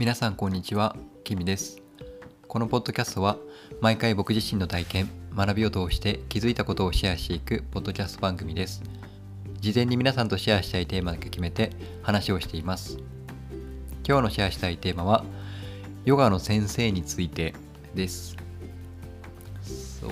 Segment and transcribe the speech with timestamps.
[0.00, 1.82] 皆さんこんにちは、キミです。
[2.48, 3.36] このポッドキャストは
[3.82, 8.82] 毎回僕自身の体験、学びを通して気づいたことをシェアしていくポッドキャスト番組です。
[9.60, 12.96] 事前に皆さんとシェアしたいテーマだけ決めて話をしています。
[14.08, 15.22] 今日のシェアしたいテーマは
[16.06, 17.52] ヨガの先生について
[17.94, 18.38] です。
[19.60, 20.10] そう。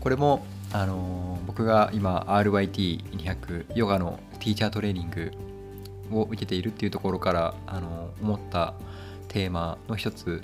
[0.00, 5.32] これもあの僕が今 RYT200 ヨガのティーチャートレーニング
[6.14, 8.74] を受けているっていうところから、あの思った
[9.28, 10.42] テーマの一つ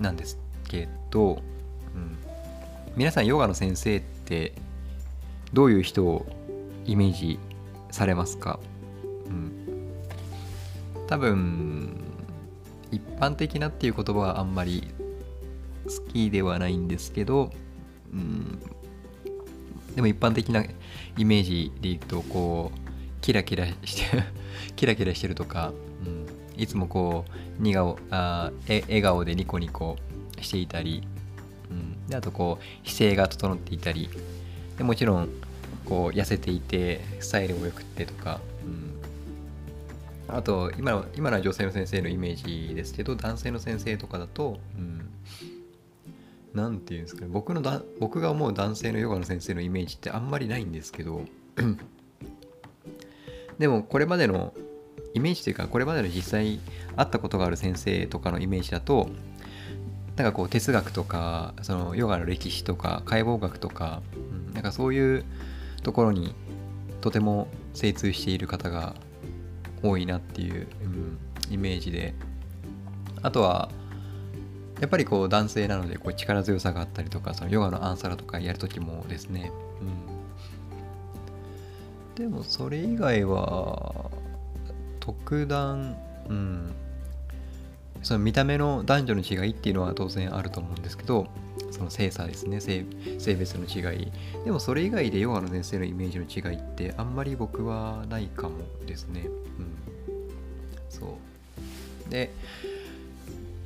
[0.00, 1.42] なんですけど、
[1.94, 2.18] うん、
[2.96, 4.52] 皆さんヨガの先生って
[5.52, 6.26] どういう人を
[6.84, 7.38] イメージ
[7.90, 8.60] されますか、
[9.26, 9.52] うん、
[11.06, 12.00] 多分
[12.90, 14.88] 一般的なっていう言葉はあんまり
[15.86, 17.50] 好きではないんですけど、
[18.12, 18.60] うん、
[19.94, 20.64] でも一般的な
[21.16, 22.87] イメージで言うとこう
[23.28, 24.24] キラキラして
[24.74, 25.74] キラキラしてるとか、
[26.56, 29.98] うん、いつもこう似顔あえ笑顔でニコニコ
[30.40, 31.06] していたり、
[31.70, 34.08] うん、であとこう姿勢が整っていたり
[34.78, 35.28] でもちろん
[35.84, 45.06] こう痩せていてスタイルも良くてとか、うん、あと今の今のは女性の先生のイメージですけど男性の先生とかだと、うん、
[46.54, 47.28] なんていうんですかね。
[47.30, 51.26] 僕のだ僕が思う男性のヨガの先生のイメージってあんまりないんですけど
[53.58, 54.54] でもこれまでの
[55.14, 56.60] イメージというかこれまでの実際
[56.96, 59.08] 会ったことがある先生とかのイメージだと
[60.16, 65.24] なんかこう哲学とかそのヨガの歴史とか解剖学とか、うん、なんかそういう
[65.82, 66.34] ところに
[67.00, 68.96] とても精通している方が
[69.82, 71.18] 多いなっていう、うん、
[71.50, 72.14] イメージで
[73.22, 73.70] あとは
[74.80, 80.17] やっぱりこう男性なのでこう力強さがあったりとかそのヨガのアンサラとかやるときもですね、うん、
[82.18, 84.10] でもそれ以外は
[84.98, 85.96] 特段
[86.28, 86.74] うん。
[88.02, 91.26] その見た目の男女の違いっていうのは当然あると思うんですけど
[91.72, 92.60] その性差ですね。
[92.60, 92.84] 性
[93.18, 94.12] 性別の違い。
[94.44, 98.56] でもそれ以外でヨガの先生のイメージの違いってあんまり僕はないかも
[98.86, 99.26] ですね。
[99.26, 99.76] うん。
[100.88, 101.18] そ
[102.06, 102.10] う。
[102.10, 102.30] で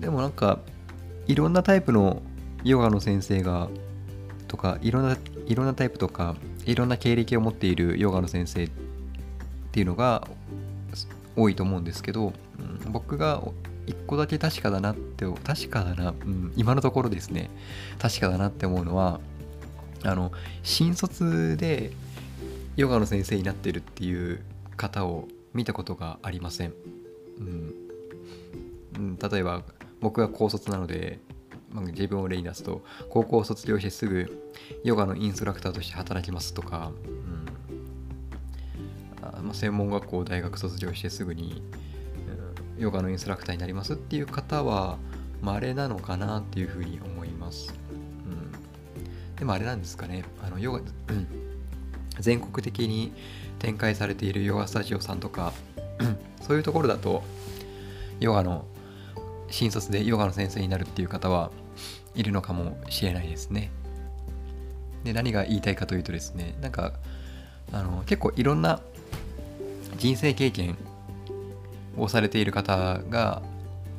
[0.01, 0.59] でもなんか
[1.27, 2.23] いろんなタイプの
[2.65, 3.69] ヨガの先生が
[4.49, 5.17] とかいろんな
[5.47, 8.71] いろんなタイプとかいろんな経歴を持っているヨガの先生っ
[9.73, 10.27] ていうのが
[11.37, 13.43] 多いと思うんですけど、うん、僕が
[13.87, 17.51] 一個だけ確かだなって確かだな、うん、今のところですね。
[17.99, 19.21] 確かだなって思うのは
[20.05, 21.93] あの新卒で
[22.77, 24.41] ヨガの先生になってるっていう
[24.77, 26.73] 方を見たことがありません、
[27.39, 27.75] うん。
[28.97, 29.63] うん、例えば
[30.01, 31.19] 僕が高卒なので、
[31.73, 34.45] まあ、自分を例に出すと高校を卒業してすぐ
[34.85, 37.47] ヨガのインストラクターとして働きますとか、うん。
[39.23, 41.63] あまあ、専門学校大学卒業してすぐに、
[42.77, 44.99] うん、ヨガのインストラクターになりますっていう方は
[45.41, 47.75] 稀なのかなっていうふうに思います、
[48.97, 50.25] うん、でもあれなんですかね。
[50.43, 50.87] あのヨガ、うん、
[52.21, 53.13] 全国的に
[53.59, 55.53] 展開されているヨガスタジオさんとか
[56.41, 57.23] そういうところだと
[58.21, 58.67] ヨガの
[59.53, 61.51] 新卒でヨガの先生になるっていう方は
[62.15, 63.71] いるのかもしれないですね。
[65.05, 66.95] で何が言いたいかというとですねなんか
[67.71, 68.81] あの結構いろんな
[69.99, 70.77] 人生経験
[71.99, 73.43] をされている方が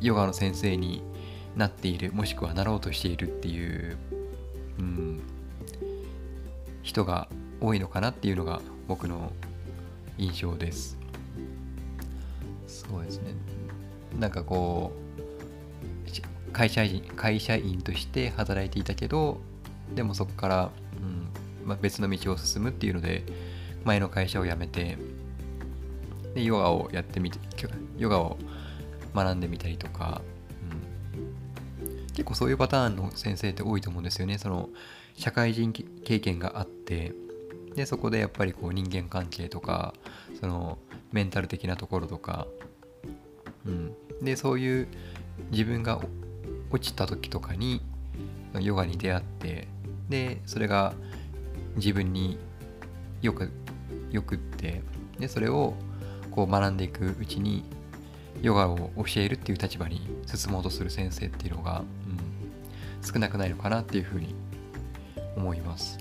[0.02, 1.04] ヨガの先生に
[1.56, 3.98] なっているもしくはなろうとしているっていう、
[4.80, 5.22] うん、
[6.82, 7.28] 人が
[7.62, 9.32] 多いのかなっていうのが僕の
[10.18, 10.98] 印象です。
[12.68, 13.36] そうですね
[14.20, 15.03] なんかこう
[16.54, 19.42] 会社員会社員として働いていたけど
[19.94, 23.24] でもそこから、うんまあ、別の道を進むっていうので
[23.84, 24.98] 前の会社を辞めて
[26.34, 27.40] でヨガをやってみて
[27.98, 28.38] ヨガを
[29.14, 30.22] 学んでみたりとか、
[31.82, 34.40] うん、結構そういうパターンの先生って多いと思うんですよね。
[34.40, 34.70] その
[35.16, 37.14] 社会人経験があって
[37.76, 39.94] でそこでやっぱりこう人間関係とか
[40.40, 40.80] その
[41.12, 42.48] メンタル的なところとか、
[43.66, 44.88] うん、でそういう
[45.52, 46.02] 自分が
[46.74, 47.82] 落ちた時とかに
[48.60, 49.68] ヨガに出会って
[50.10, 50.94] でそれが
[51.76, 52.38] 自分に
[53.22, 53.52] よく
[54.12, 54.82] よくって
[55.20, 55.76] でそれを
[56.32, 57.64] こう学んでいくうちに
[58.42, 61.84] ヨガを教えるっていう立場に進もうとする先生っていうのが、
[63.02, 64.36] うん、少なくないのかなっていうふうに
[65.38, 66.00] 思います。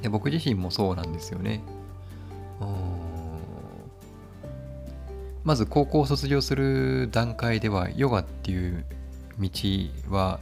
[0.00, 1.62] で僕自身もそうなんですよね。
[5.44, 8.84] まず高校を卒業する段階ではヨガっていう
[9.40, 10.40] 道は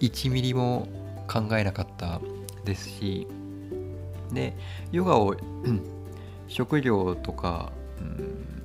[0.00, 0.88] 1ミリも
[1.28, 2.20] 考えなかった
[2.64, 3.26] ですし
[4.32, 4.56] で
[4.92, 5.34] ヨガを、
[5.64, 5.82] うん、
[6.48, 8.64] 職業とか、うん、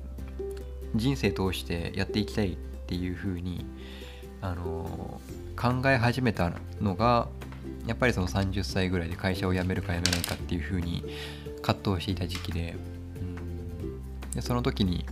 [0.94, 2.56] 人生通してやっていきたいっ
[2.86, 3.64] ていうふうに
[4.40, 5.20] あの
[5.56, 7.28] 考え始めたのが
[7.86, 11.04] やっぱりその30歳ぐらいで会社を辞めるか辞めないかっていうふうに
[11.62, 12.74] 葛藤していた時期で,、
[13.16, 15.04] うん、でその時に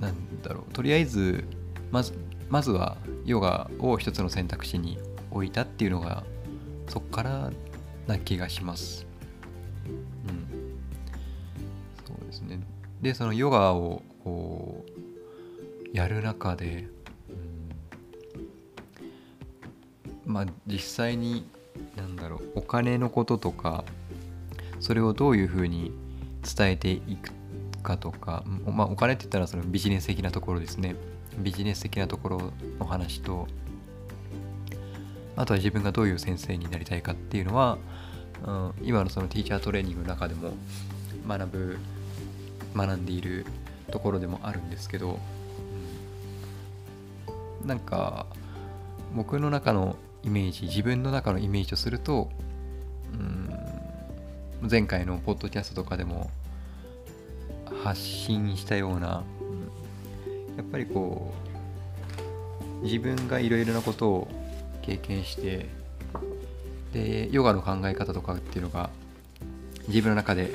[0.00, 1.44] なんだろうとりあえず
[1.90, 2.12] まず
[2.48, 4.98] まずはヨガを一つの選択肢に
[5.30, 6.22] 置いたっていうのが
[6.88, 7.50] そっから
[8.06, 9.06] な気がします。
[10.28, 10.78] うん。
[12.06, 12.60] そうですね。
[13.02, 16.88] で、そのヨガをこうやる中で、
[20.26, 21.48] うん、まあ実際に
[21.96, 23.84] なんだろうお金のこととか
[24.80, 25.92] それをどういうふうに
[26.56, 27.32] 伝えていく
[27.82, 30.96] かとか、まあ、お金って言ったらそのビジネス的なところですね
[31.38, 33.46] ビジネス的なところの話と
[35.36, 37.78] あとは自分がどういう先生になりたいかっていうのは、
[38.44, 40.52] うん、今のそのティーチャートレーニングの中でも
[41.28, 41.78] 学ぶ
[42.74, 43.44] 学んでいる
[43.90, 45.18] ところでもあるんですけど、
[47.62, 48.26] うん、なんか
[49.14, 52.30] 僕の中のイメージ自分の中のイメージとすると、
[53.12, 53.16] う
[54.66, 56.30] ん、前回のポッドキャストとかでも
[57.84, 59.22] 発信したような、
[60.56, 61.34] やっぱりこ
[62.80, 64.28] う自分がいろいろなことを
[64.82, 65.66] 経験して
[66.92, 68.90] でヨガの考え方とかっていうのが
[69.88, 70.50] 自分の中で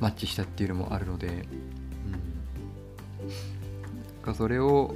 [0.00, 1.46] マッチしたっていうのもあるので、
[4.24, 4.94] うん、それを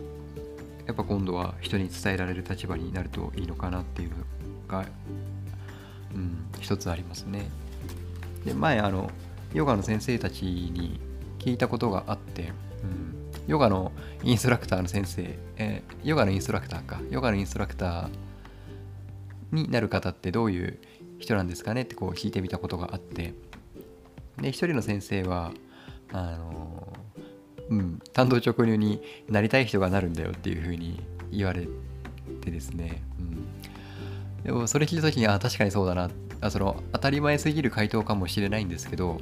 [0.87, 4.17] やっぱ今度は人に伝えられる立場になるといいのかなっていうの
[4.69, 4.87] が、
[6.15, 7.49] うん、一つありますね。
[8.45, 9.11] で前あの
[9.55, 11.01] ヨガの先生たちに
[11.39, 12.53] 聞いたことがあって、
[13.47, 13.93] ヨガの
[14.23, 20.79] インストラクターの先生、えー、ヨガのインストラクターか、ヨガのインストラクターになる方ってどういう
[21.19, 21.83] 人なんですかね？
[21.83, 23.35] ってこう聞いてみたことがあって、
[24.41, 25.53] で、一人の先生は、
[26.13, 26.93] あの
[27.71, 31.67] うん、単刀直入になりたい人がなるんだよっていうふうに言われ
[32.43, 36.11] てですね、うん、でもそれ聞いた時にあ確かにそうだな。
[36.41, 39.19] あその当たり前すぎる回答かもしれないんですけど、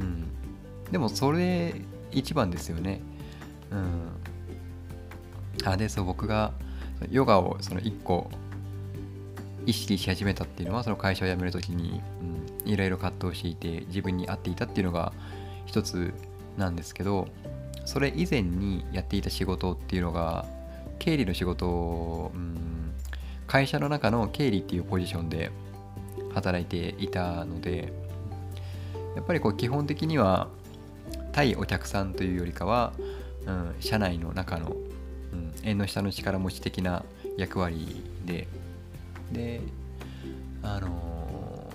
[0.00, 0.26] うん、
[0.90, 1.74] でもそれ
[2.10, 3.00] 一番ですよね。
[3.70, 4.10] うん。
[5.64, 6.52] あでそう僕が
[7.10, 8.30] ヨガをその1個
[9.66, 12.00] 意識し始めたっていうのはその会社を辞める時に、
[12.64, 15.12] うん、いろいろ葛藤していて自分に合っていたっていうのが
[15.66, 16.12] 一つ
[16.58, 17.28] なんですけど
[17.84, 20.46] それ以前にやっていた仕事っていうのが
[20.98, 22.92] 経理の仕事を、うん、
[23.46, 25.50] 会社の中の経理っていうポジションで
[26.32, 27.92] 働いていたので
[29.16, 30.48] やっぱりこう基本的には
[31.32, 32.92] 対お客さんというよりかは
[33.46, 34.76] うん、社内の中の、
[35.32, 37.04] うん、縁の下の力持ち的な
[37.36, 38.46] 役割で
[39.32, 39.60] で
[40.62, 41.70] あの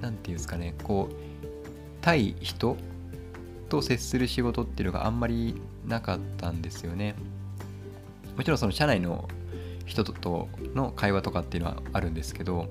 [0.00, 1.14] 何、ー、て言うんですかねこう
[2.00, 2.76] 対人
[3.68, 7.14] と接する仕事っていうのがあんまりなかったんですよね。
[8.36, 9.28] もちろんその社内の
[9.86, 12.68] 人との会話とかっていうのはあるんですけど、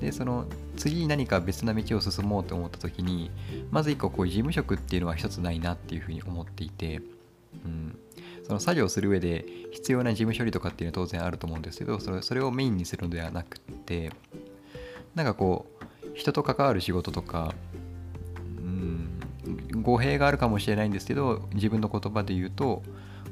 [0.00, 0.46] でその
[0.76, 3.30] 次に何か別な道を進もうと思った時に
[3.70, 7.00] まず一個こう事務職っていうのは一つないなっていうふうに思っていて、
[7.64, 7.98] うん、
[8.44, 14.12] その作業する上で必要な事務処理とかっていうのは当然あると思うんですけどそれそれをメインにするのではなくて
[15.14, 15.84] なんかこう
[16.14, 17.54] 人と関わる仕事とか、
[18.58, 19.20] うん、
[19.82, 22.82] 語弊があるかもしれないんですけど自分の言葉で言うと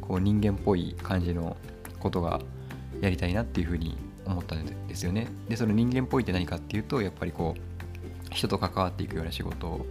[0.00, 1.56] こう人間っぽい感じの
[1.98, 2.40] ことが
[3.00, 3.96] やりたいなっていうふうに
[4.30, 5.28] 思ったんですよね。
[5.48, 9.86] で、その人間っぽいって何かっていうと、やっぱりこう、人と関わっていくような仕事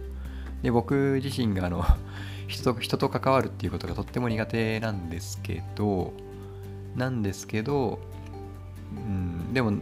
[0.62, 1.84] で、僕自身があの
[2.48, 6.12] 人と、人と関わるっていうことがとっても苦手なんですけど、
[6.96, 8.00] なんですけど、
[8.96, 9.74] うん、でも、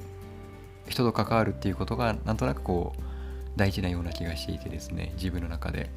[0.88, 3.02] 人と関わるっていうことが、なんとなくこう、
[3.56, 5.90] 大事なような気がしていてですね、自分の中で。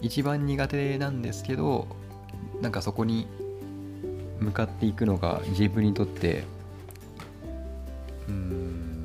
[0.00, 1.86] 一番苦手なんですけど、
[2.60, 3.28] なんかそこに
[4.40, 6.44] 向かっていくのが自分にとって
[8.28, 9.02] うん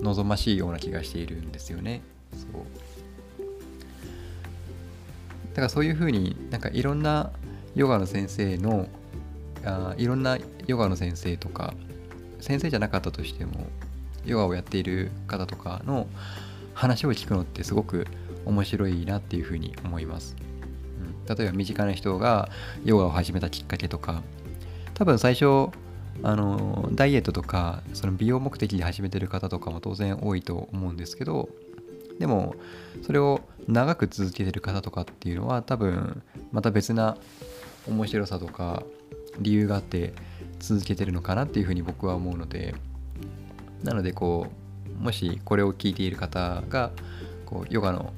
[0.00, 2.02] 望ましいような気がしているんですよね。
[2.32, 2.50] そう
[5.50, 7.30] だからそういうふうになんかいろんな
[7.74, 8.88] ヨガの先生の
[9.64, 11.74] あいろんなヨガの先生とか
[12.40, 13.66] 先生じゃなかったとしても
[14.24, 16.06] ヨガをやっている方とかの
[16.74, 18.06] 話を聞くのってすごく
[18.46, 20.36] 面白いなっていうふうに思います。
[21.28, 22.48] うん、例えば身近な人が
[22.84, 24.22] ヨガを始めたきっかけとか
[24.94, 25.70] 多分最初
[26.22, 31.48] あのダイエットとかその美容目的で始めてる方とかも当然多いと思うんですけど
[32.18, 32.54] でも
[33.02, 36.22] それを長く続けてる方とかっていうのは多分
[36.52, 37.16] また別な
[37.88, 38.82] 面白さとか
[39.38, 40.12] 理由があって
[40.58, 42.74] 続けてるのかなっていうふうに僕は思うので
[43.82, 44.48] なのでこ
[45.00, 46.90] うもしこれを聞いている方が
[47.46, 48.12] こうヨガの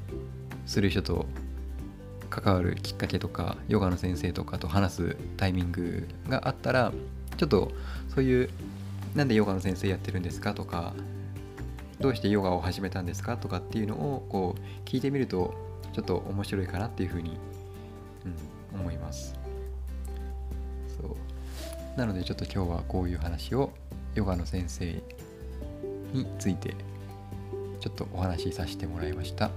[0.67, 1.27] する人と
[2.29, 6.93] 関わるきっかけとかヨガの先生とかと話すタイミングがあったら
[7.37, 7.73] ちょっと
[8.15, 8.51] そういう
[9.15, 10.55] なんでヨガの先生やってるんですか？
[10.55, 10.95] とか
[12.01, 13.37] どうしてヨガを始めたんですか？
[13.37, 15.55] とかっていうのをこう聞いてみると
[15.93, 17.37] ちょっと面白いかなっていうふうに、
[18.73, 19.35] うん、思います。
[21.01, 21.99] そう。
[21.99, 23.71] なのでちょっと今日はこういう話を
[24.15, 24.87] ヨガの先生
[26.13, 26.75] について
[27.81, 29.51] ちょっとお話しさせてもらいました。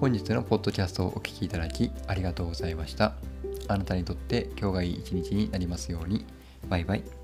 [0.00, 3.14] 本日のポッドキャストをお聴きいただきありがとうございました。
[3.68, 6.24] あなたにとって今日がいい一日になりますように。
[6.72, 7.21] バイバイ。